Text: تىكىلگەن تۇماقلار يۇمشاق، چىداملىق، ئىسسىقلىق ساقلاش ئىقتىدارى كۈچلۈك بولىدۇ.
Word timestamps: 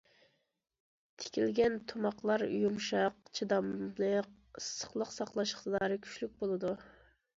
تىكىلگەن 1.23 1.75
تۇماقلار 1.91 2.43
يۇمشاق، 2.61 3.19
چىداملىق، 3.41 4.33
ئىسسىقلىق 4.61 5.15
ساقلاش 5.21 5.55
ئىقتىدارى 5.59 6.01
كۈچلۈك 6.07 6.35
بولىدۇ. 6.43 6.75